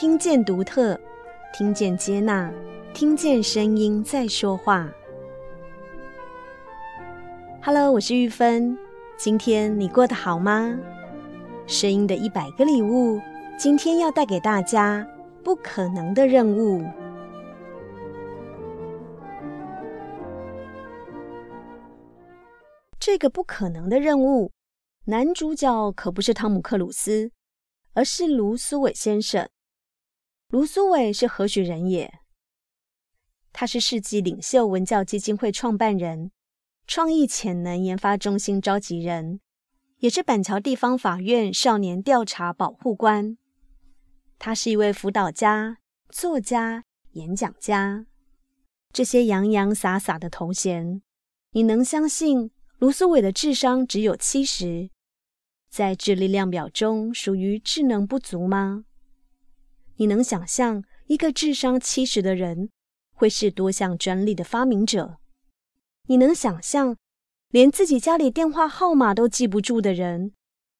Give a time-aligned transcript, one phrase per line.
[0.00, 0.96] 听见独特，
[1.52, 2.48] 听见接纳，
[2.94, 4.88] 听见声音在说话。
[7.60, 8.78] Hello，我是玉芬，
[9.16, 10.78] 今天你过得好吗？
[11.66, 13.20] 声音的一百个礼物，
[13.58, 15.04] 今天要带给大家
[15.42, 16.84] 不可能的任务。
[23.00, 24.52] 这个不可能的任务，
[25.06, 27.32] 男主角可不是汤姆克鲁斯，
[27.94, 29.48] 而是卢苏伟先生。
[30.50, 32.20] 卢苏伟是何许人也？
[33.52, 36.30] 他是世纪领袖文教基金会创办人，
[36.86, 39.40] 创意潜能研发中心召集人。
[39.98, 43.36] 也是板桥地方法院少年调查保护官。
[44.38, 48.06] 他是一位辅导家、作家、演讲家。
[48.90, 51.02] 这些洋洋洒洒的头衔，
[51.50, 54.88] 你能相信卢苏伟的智商只有七十，
[55.68, 58.86] 在智力量表中属于智能不足吗？
[60.00, 62.70] 你能想象一个智商七十的人
[63.14, 65.18] 会是多项专利的发明者？
[66.06, 66.96] 你能想象？
[67.50, 70.32] 连自己家里电话号码都记不住的人，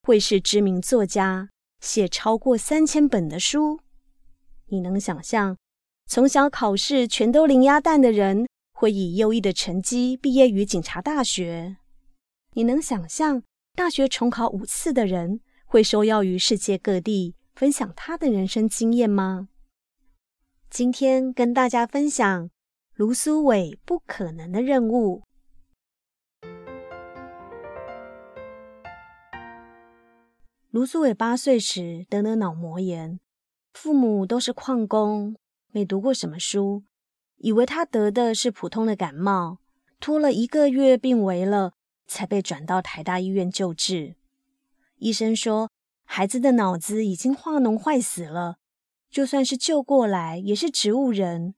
[0.02, 1.48] 会是知名作家，
[1.80, 3.80] 写超过三千本的书？
[4.66, 5.56] 你能想象
[6.06, 11.78] 从小考试全都零鸭蛋的人，会以优异的成绩毕业于警察大学？
[12.53, 13.42] 你能想象
[13.75, 19.48] 大学重考五次的人，会受邀于世界各地分享他的人生经验吗？
[20.70, 22.50] 今天跟大家分享
[22.95, 25.25] 卢苏伟不可能的任务。
[30.70, 33.19] 卢苏伟八岁时得了脑膜炎，
[33.72, 35.34] 父母都是矿工，
[35.72, 36.84] 没读过什么书，
[37.39, 39.59] 以为他得的是普通的感冒，
[39.98, 41.72] 拖了一个月病危了，
[42.06, 44.15] 才被转到台大医院救治。
[44.98, 45.69] 医生说，
[46.11, 48.56] 孩子的脑子已经化脓坏死了，
[49.10, 51.55] 就算是救过来也是植物人。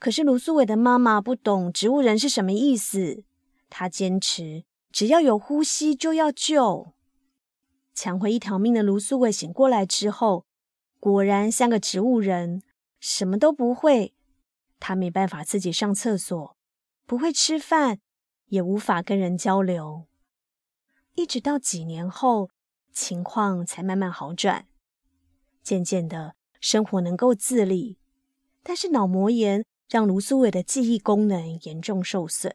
[0.00, 3.22] 可是卢苏伟的妈妈不懂植物人是什么意思，
[3.70, 6.92] 她坚持只要有呼吸就要救。
[7.94, 10.44] 抢回一条命的卢苏伟醒过来之后，
[10.98, 12.60] 果然像个植物人，
[12.98, 14.14] 什么都不会。
[14.80, 16.56] 他没办法自己上厕所，
[17.06, 18.00] 不会吃饭，
[18.46, 20.06] 也无法跟人交流。
[21.14, 22.50] 一直到几年后，
[22.92, 24.66] 情况才慢慢好转。
[25.62, 27.98] 渐渐的，生活能够自理，
[28.62, 32.54] 但是脑膜炎让卢苏伟的记忆功能严重受损。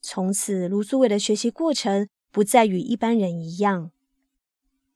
[0.00, 3.92] 从此，卢苏伟的学习过程不再与一般人一样。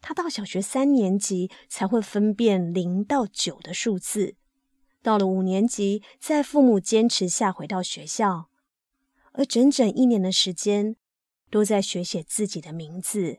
[0.00, 4.36] 他到小学三年级才会分辨零到九的数字，
[5.02, 8.48] 到了五年级，在父母坚持下回到学校，
[9.32, 10.96] 而整整一年的时间
[11.50, 13.38] 都在学写自己的名字，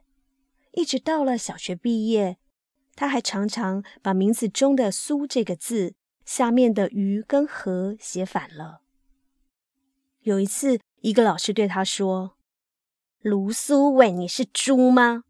[0.77, 2.38] 一直到了小学毕业，
[2.95, 8.81] 他还常常把名字中的“苏”这个字下面的“鱼”跟“禾”写反了。
[10.21, 12.38] 有一次，一个老师对他说
[13.23, 15.23] ：“卢苏伟，你是猪吗？”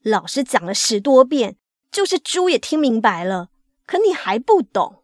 [0.00, 1.58] 老师讲了十多遍，
[1.90, 3.50] 就是猪也听明白了，
[3.84, 5.02] 可你还不懂。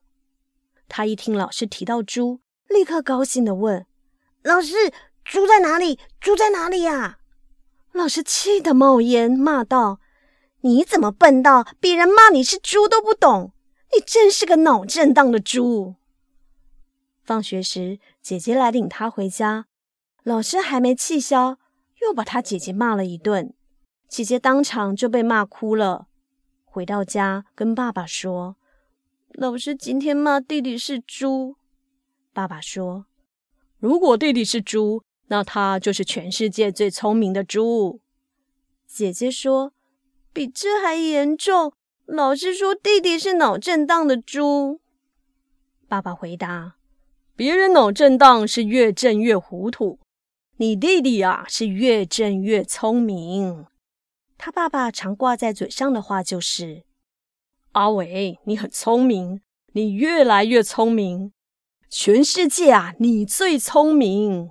[0.88, 3.84] 他一听老师提到猪，立刻高兴地问
[4.40, 4.90] ：“老师，
[5.22, 5.98] 猪在哪里？
[6.18, 7.18] 猪在哪里呀？”
[7.92, 10.00] 老师气得冒烟，骂道
[10.62, 13.52] ：“你怎么笨到别人骂你是猪都不懂？
[13.94, 15.94] 你真是个脑震荡的猪！”
[17.22, 19.66] 放学时，姐姐来领他回家，
[20.24, 21.58] 老师还没气消，
[22.00, 23.54] 又把他姐姐骂了一顿。
[24.08, 26.08] 姐姐当场就被骂哭了。
[26.64, 28.56] 回到家，跟爸爸说
[29.34, 31.56] ：“老师今天骂弟弟是猪。”
[32.32, 33.04] 爸爸说
[33.78, 38.00] ：“如果弟弟是猪，那他就是全世界最聪明的猪。”
[38.86, 39.72] 姐姐说
[40.30, 41.72] ：“比这还严重，
[42.04, 44.80] 老师说弟弟是脑震荡的猪。”
[45.88, 46.76] 爸爸回答
[47.34, 49.98] ：“别人脑震荡是越震越糊涂，
[50.58, 53.64] 你弟弟啊是越震越聪明。”
[54.36, 56.82] 他爸爸常挂在嘴上的话就是
[57.72, 59.40] ：“阿伟，你很聪明，
[59.72, 61.32] 你越来越聪明，
[61.88, 64.50] 全世界啊，你最聪明。”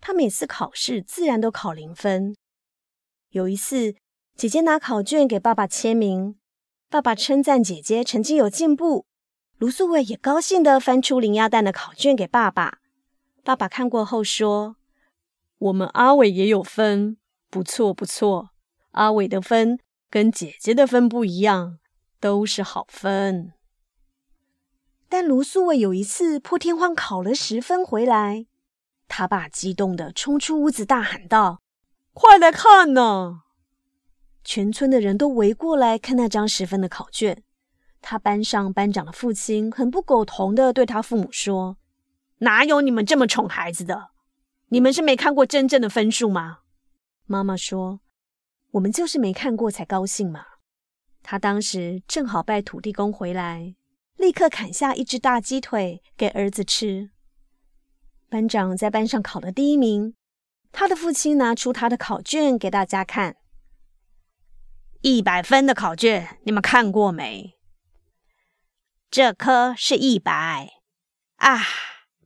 [0.00, 2.34] 他每次考试自然都考零分。
[3.30, 3.94] 有一次，
[4.34, 6.36] 姐姐拿考卷给爸爸签名，
[6.88, 9.04] 爸爸称赞姐姐成绩有进步，
[9.58, 12.78] 卢素伟也高兴地翻出零鸭蛋的考卷给爸爸。
[13.44, 14.76] 爸爸看过后说
[15.58, 17.16] ：“我们阿伟也有分，
[17.48, 18.50] 不错，不错。”
[18.92, 19.78] 阿伟的分
[20.10, 21.78] 跟姐姐的分不一样，
[22.18, 23.52] 都是好分。
[25.08, 28.46] 但卢苏伟有一次破天荒考了十分回来，
[29.12, 31.60] 他爸激动地冲出屋子大喊道
[32.14, 33.42] ：“快来看呐！”
[34.44, 37.42] 全村的人都围过来看那张十分的考卷，
[38.00, 41.76] 他班上班长的父亲很不苟同地对他父母说
[42.38, 44.10] ：“哪有你们这么宠孩子的？
[44.68, 46.60] 你们是没看过真正的分数吗？”
[47.26, 47.98] 妈妈说
[48.70, 50.46] ：“我们就是没看过才高兴嘛。”
[51.24, 53.74] 他当时正好拜土地公回来，
[54.16, 57.10] 立刻砍下一只大鸡腿给儿子吃。
[58.30, 60.14] 班长在班上考了第一名，
[60.70, 63.36] 他的父亲拿出他的考卷给大家看。
[65.00, 67.58] 一百分的考卷，你们看过没？
[69.10, 70.70] 这科是一百
[71.38, 71.58] 啊，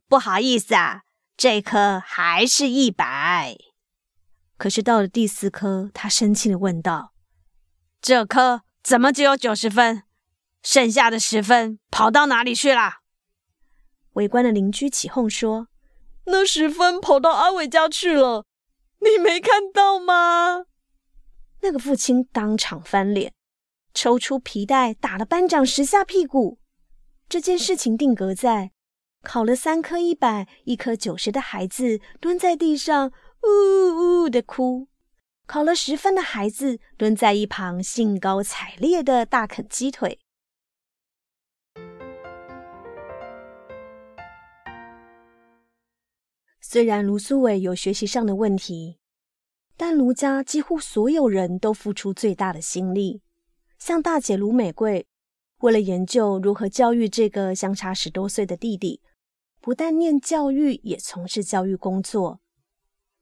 [0.07, 1.01] 不好意思啊，
[1.35, 3.57] 这科还是一百。
[4.57, 7.13] 可是到了第四科，他生气地问道
[7.99, 10.03] ：“这科怎么只有九十分？
[10.61, 12.99] 剩下的十分跑到哪里去了？”
[14.13, 15.67] 围观的邻居起哄说
[16.25, 18.45] ：“那十分跑到阿伟家去了，
[18.99, 20.65] 你没看到吗？”
[21.61, 23.33] 那个父亲当场翻脸，
[23.93, 26.59] 抽出皮带打了班长十下屁股。
[27.27, 28.71] 这件事情定格在
[29.23, 33.11] 考了三科一百、一科九十的孩子蹲在地上
[33.41, 34.87] 呜呜的哭，
[35.47, 40.19] 考了十分的孩子蹲在一旁兴高采烈的大啃鸡腿。
[46.75, 48.97] 虽然卢苏伟有学习上的问题。
[49.77, 53.21] 但卢家几乎所有人都付出最大的心力，
[53.79, 55.07] 像大姐卢美贵，
[55.59, 59.01] 为了研究如何教育这个相差十多岁的弟弟，
[59.61, 62.41] 不但念教育，也从事教育工作，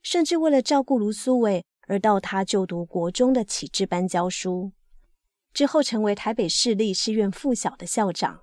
[0.02, 4.72] 甚至为了照顾卢苏伟而到他就读国中的启智班教书，
[5.54, 8.40] 之后成为台北市立师院附小的校长。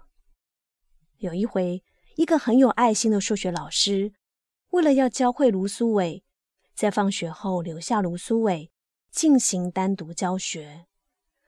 [1.17, 1.83] 有一回，
[2.15, 4.12] 一个很有爱心的数学老师，
[4.70, 6.25] 为了要教会卢苏伟。
[6.72, 8.70] 在放学后留下卢苏伟
[9.11, 10.87] 进行单独教学，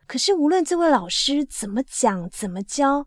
[0.06, 3.06] 可是无论这位老师怎么讲怎么教，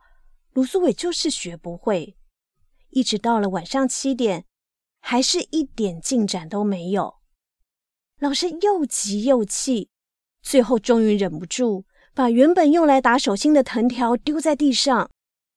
[0.54, 2.18] 卢苏伟就是学不会。
[2.90, 4.46] 一直到了晚上七点，
[5.02, 7.18] 还是一点进展都没有。
[8.20, 9.90] 老师又急又气，
[10.42, 11.84] 最后终于忍不住，
[12.16, 15.12] 把原本用来打手心的藤条丢在地上，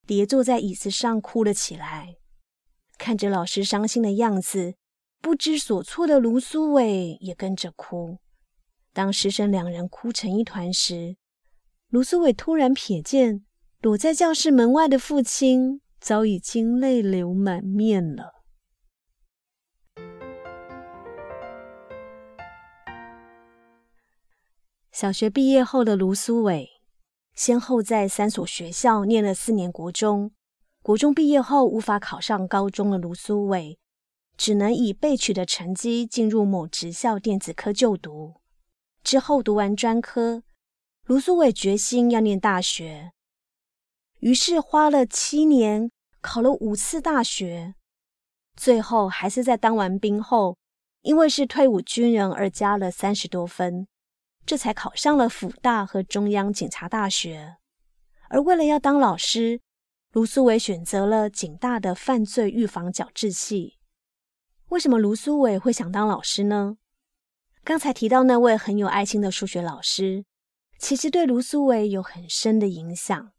[0.07, 2.17] 跌坐在椅子上哭了起来。
[2.99, 4.75] 看着老师伤心的样子。
[5.21, 8.19] 不知所措的卢苏伟也跟着哭。
[8.93, 11.17] 当师生两人哭成一团时，
[11.89, 13.45] 卢苏伟突然瞥见
[13.81, 18.45] 躲在教室门外的父亲，早已经泪流满面了。
[24.93, 26.69] 小学毕业后的卢苏伟，
[27.35, 30.31] 先后在三所学校念了四年国中。
[30.89, 33.79] 国中毕业后无法考上高中的卢苏伟，
[34.39, 38.41] 只能以被取的成绩进入某职校电子科就读。
[39.05, 40.43] 之后读完专科，
[41.05, 43.13] 卢苏伟决心要念大学，
[44.21, 45.91] 于是花了七年
[46.23, 47.75] 考了五次大学，
[48.57, 50.57] 最后还是在当完兵后，
[51.03, 53.87] 因为是退伍军人而加了三十多分，
[54.47, 57.59] 这才考上了辅大和中央警察大学。
[58.31, 59.61] 而为了要当老师，
[60.13, 63.79] 卢苏伟选择了警大的犯罪预防矫治系。
[64.71, 66.79] 为什么卢苏伟会想当老师呢？
[67.63, 70.25] 刚才提到那位很有爱心的数学老师，
[70.79, 73.33] 其实对卢苏伟有很深的影响。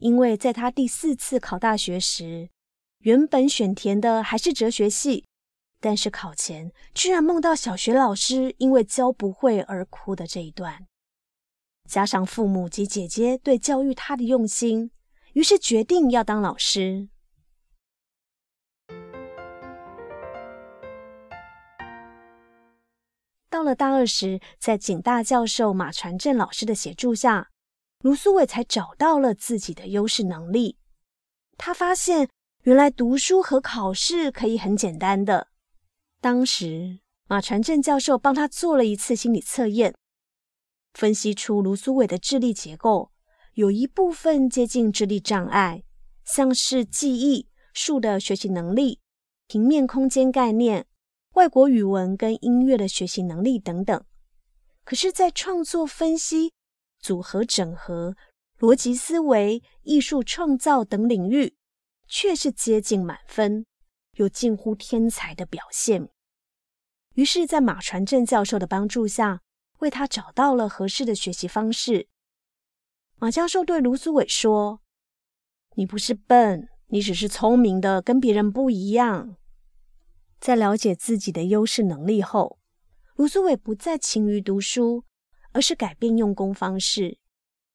[0.00, 2.50] 因为在他第四次考大学时，
[2.98, 5.24] 原本选填的还是哲学系，
[5.78, 10.88] 但是考前居然梦到小学老师因为教不会而哭的这一段，
[11.88, 14.90] 加上父母及姐姐对教育他的用心，
[15.32, 17.08] 于是决定要当老师。
[23.48, 27.50] 到了大二时，在景大教授马传正老师的协助下，
[28.00, 30.78] 卢苏伟才找到了自己的优势能力。
[31.58, 32.28] 他发现，
[32.62, 35.48] 原来读书和考试可以很简单的。
[36.20, 39.94] 当时，马传正教授帮他做了一次心理测验，
[40.94, 43.10] 分析出卢苏伟的智力结构
[43.60, 45.82] 有一部分接近智力障碍，
[46.24, 49.00] 像是记忆、数的学习能力、
[49.46, 50.86] 平面空间概念。
[51.34, 54.02] 外国语文跟音乐的学习能力等等，
[54.82, 56.54] 可是，在创作、分析、
[57.00, 58.16] 组合、整合、
[58.58, 61.54] 逻辑思维、艺术创造等领域，
[62.08, 63.66] 却是接近满分，
[64.14, 66.08] 有近乎天才的表现。
[67.14, 69.42] 于是，在马传正教授的帮助下，
[69.80, 72.08] 为他找到了合适的学习方式。
[73.22, 74.80] 马教授对卢苏伟说
[75.76, 79.36] ：“你不是笨，你只是聪明的，跟别人不一样。”
[80.40, 82.58] 在了解自己的优势能力后，
[83.16, 85.04] 卢苏伟不再勤于读书，
[85.52, 87.18] 而是改变用功方式，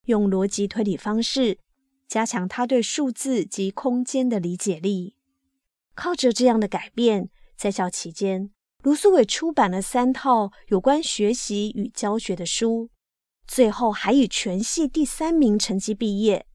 [0.06, 1.60] 用逻辑推理方式
[2.08, 5.14] 加强他对数字及空间的理解力。
[5.94, 8.50] 靠着这样的改变，在校期间，
[8.82, 12.90] 卢苏伟出版了三套有关学习与教学的书，
[13.46, 16.46] 最后还以全系第三名成绩毕业。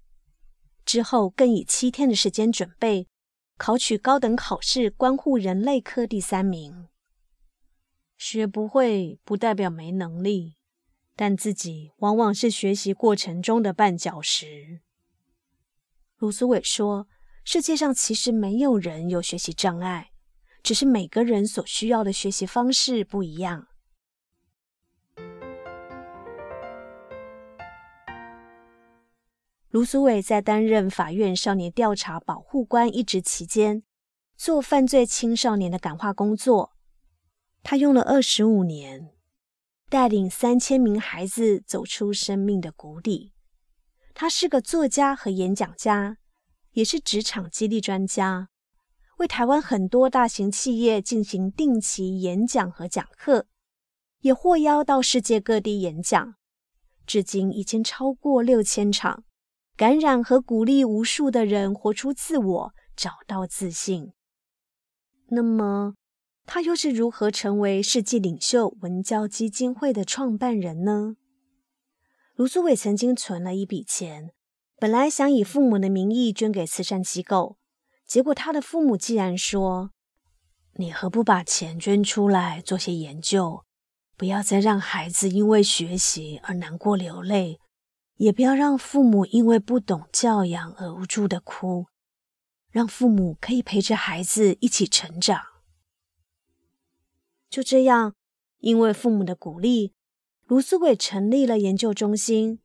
[0.85, 3.07] 之后更以七天的时间准备，
[3.57, 6.87] 考取高等考试关护人类科第三名。
[8.17, 10.55] 学不会不代表没能力，
[11.15, 14.81] 但自己往往是学习过程中的绊脚石。
[16.17, 17.07] 卢苏伟说
[17.43, 20.09] ：“世界上其实没有人有学习障碍。”
[20.61, 23.67] 只是每个人所需要的学习方式不一样。
[29.71, 33.83] 卢苏伟在担任法院少年调查保护官一职期间，
[34.35, 36.73] 做犯罪青少年的感化工作。
[37.63, 39.11] 他用了二十五年，
[39.89, 43.31] 带领三千名孩子走出生命的谷底。
[44.13, 46.17] 他是个作家和演讲家，
[46.71, 48.49] 也是职场激励专家。
[49.19, 53.47] 为台湾很多大型企业进行定期演讲和讲课，
[54.19, 56.35] 也获邀到世界各地演讲，
[57.05, 59.23] 至今已经超过六千场，
[59.81, 64.13] 感染和鼓励无数的人活出自我，找到自信。
[65.29, 65.95] 那么，
[66.45, 71.15] 他又是如何成为世纪领袖文教基金会的创办人呢？
[72.35, 74.29] 卢苏伟曾经存了一笔钱，
[74.77, 77.57] 本来想以父母的名义捐给慈善机构。
[78.05, 79.89] 结果，他的父母既然说
[80.77, 83.65] ：“你何不把钱捐出来做些研究？
[84.15, 87.59] 不要再让孩子因为学习而难过流泪，
[88.21, 91.87] 也不要让父母因为不懂教养而无助的哭，
[92.69, 95.41] 让父母可以陪着孩子一起成长。”
[97.49, 98.13] 就这样，
[98.59, 99.95] 因为父母的鼓励，
[100.45, 102.59] 卢思伟成立了研究中心，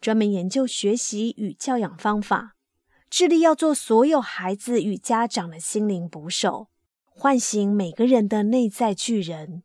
[0.00, 2.54] 专门研究学习与教养方法。
[3.10, 6.68] 致力要做所有孩子与家长的心灵捕手，
[7.04, 9.64] 唤醒每个人的内在巨人。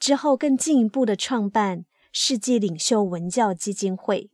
[0.00, 1.84] 之后，更进一步的创办
[2.16, 4.30] 世纪领袖文教基金会。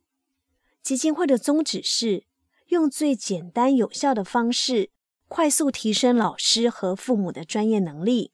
[0.83, 2.25] 基金会的宗旨是
[2.67, 4.91] 用最简单有效的方式，
[5.27, 8.31] 快速提升老师和父母的专业能力，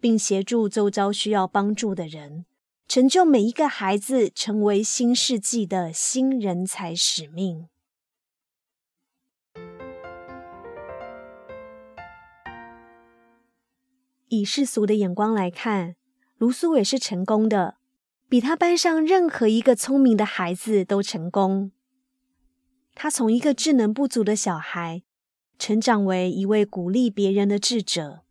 [0.00, 2.44] 并协助周遭需要帮助的人，
[2.88, 7.68] 成就每一个孩子成为新世纪的新人才使命。
[14.26, 15.94] 以世俗的眼光来看，
[16.38, 17.76] 卢苏伟是成功的，
[18.30, 21.72] 比他班上任何一个聪明的孩子都成功。
[22.94, 25.02] 他从一个智能不足的小孩，
[25.58, 28.22] 成长为一位鼓励别人的智者，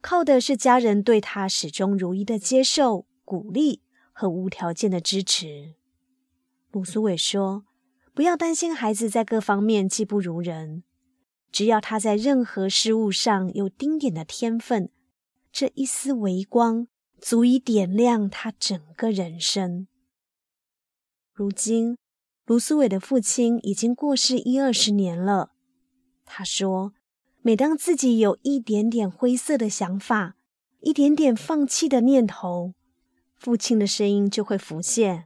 [0.00, 3.80] 靠的是家人对他始终如一的接受、鼓励
[4.12, 5.74] 和无条件的支持。
[6.72, 7.64] 卢苏伟说
[8.12, 10.82] ：“不要担心孩子在各方面技不如人，
[11.52, 14.90] 只要他在任何事物上有丁点的天分。”
[15.52, 16.88] 这一丝微光
[17.24, 19.88] 足以点亮他整个人生。
[21.32, 21.96] 如今，
[22.44, 25.52] 卢思伟的父亲已经过世一二十年了。
[26.26, 26.92] 他说
[27.40, 30.36] ：“每当自己有一点点灰色的想法，
[30.80, 32.74] 一点点放弃的念头，
[33.36, 35.24] 父亲的声音就会浮现：‘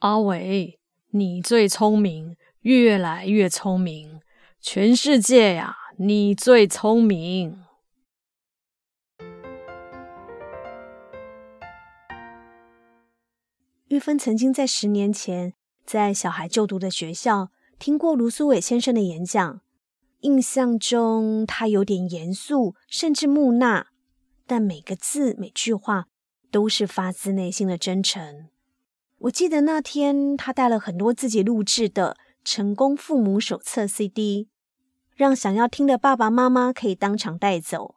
[0.00, 0.78] 阿伟，
[1.12, 4.20] 你最聪明，越来越聪明，
[4.60, 7.58] 全世界呀，你最聪明。’”
[13.92, 15.52] 玉芬曾经在十年前
[15.84, 19.60] 在小孩就读的学校听过卢苏伟先生的演讲，
[20.20, 23.88] 印象中他有点严肃，甚至木讷，
[24.46, 26.06] 但每个字每句话
[26.50, 28.48] 都是发自内心的真诚。
[29.18, 34.48] 我记得那天他带了很多自己录制的《成功父母手册》CD，
[35.14, 37.96] 让想要听的爸爸妈妈可以当场带走，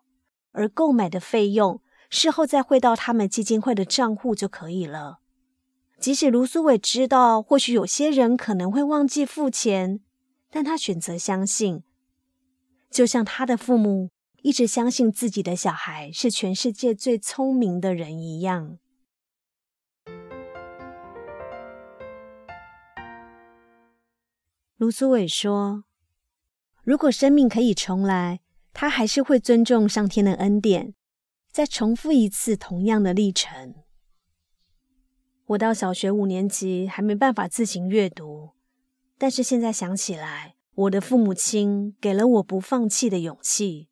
[0.51, 5.19] 而购买的费用事后再汇到他们基金会的账户就可以了。
[5.99, 10.01] 即使卢苏伟知道，或许有些人可能会忘记付钱，
[10.51, 11.83] 但他选择相信，
[12.91, 14.11] 就像他的父母
[14.41, 18.77] 一直相信自己的小孩是全世界最聪明的人一样。
[24.77, 25.85] 卢苏伟说
[26.83, 28.41] ：“如果生命可以重来，
[28.73, 30.93] 他还是会尊重上天的恩典，
[31.49, 33.73] 再重复一次同样的历程。”
[35.47, 38.49] 我到小学五年级还没办法自行阅读，
[39.17, 43.89] 但是现在想起来，我的父母亲给了我不放弃的勇气。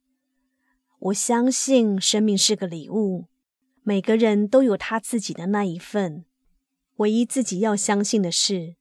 [0.98, 3.28] 我相信生命是个礼物，
[3.84, 6.26] 每个人都有他自己的那一份。
[6.98, 8.76] 唯一自己要相信的是，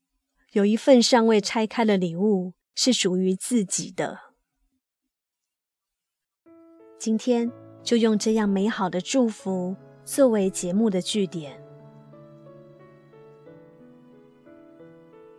[0.53, 4.19] 有一份尚未拆开的礼物是属于自己的。
[6.99, 7.51] 今天
[7.83, 11.62] 就用这样美好的祝福作为节目的句点。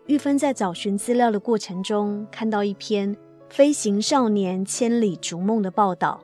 [0.08, 3.16] 玉芬在找寻资料的过程中，看到一篇
[3.50, 6.20] 《飞行少年千里逐梦》的报道。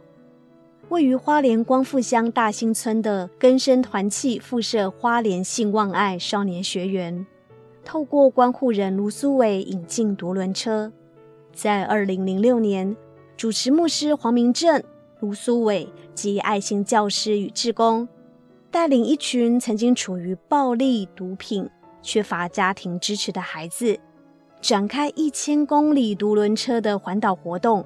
[0.90, 7.26] 位于花莲光复乡大兴村的根生团契附设花莲信望爱少年学员，
[7.86, 10.92] 透过关护人卢苏伟引进独轮车，
[11.54, 12.98] 在二零零六年，
[13.38, 14.84] 主持牧师黄明正、
[15.22, 18.10] 卢苏伟及爱心教师与志工，
[18.70, 21.70] 带领一群曾经处于暴力、毒品、
[22.02, 24.00] 缺乏家庭支持的孩子，
[24.62, 27.86] 展开一千公里独轮车的环岛活动。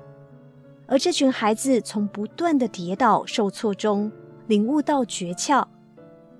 [0.85, 4.11] 而这群孩子从不断的跌倒、受挫中
[4.47, 5.65] 领悟到诀窍，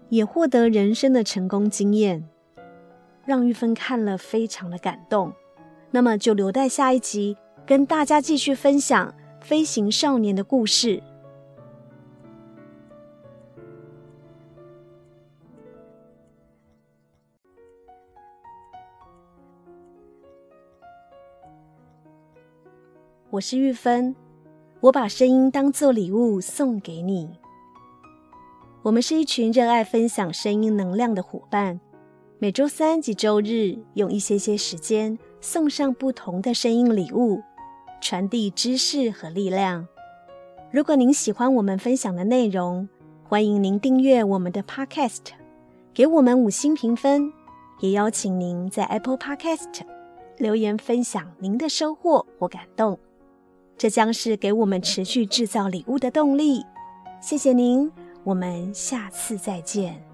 [0.10, 2.28] 也获得人生的成功经验，
[3.26, 5.34] 让玉芬看了非常的感动。
[5.92, 11.02] 那么就留待下一集跟大家继续分享飞行少年的故事。
[23.34, 24.16] 我是玉芬。
[24.80, 27.28] 我把声音当作礼物送给你。
[28.84, 31.80] 我们是一群热爱分享声音能量的伙伴，
[32.38, 37.42] 每周三及周日用一些些时间送上不同的声音礼物，
[38.00, 39.88] 传递知识和力量。
[40.72, 42.88] 如果您喜欢我们分享的内容，
[43.24, 45.24] 欢迎您订阅我们的 Podcast，
[45.92, 47.34] 给我们五星评分，
[47.80, 49.82] 也邀请您在 Apple Podcast
[50.38, 53.00] 留言分享您的收获或感动。
[53.84, 56.64] 这将是给我们持续制造礼物的动力。
[57.20, 57.92] 谢谢您，
[58.24, 60.13] 我们下次再见。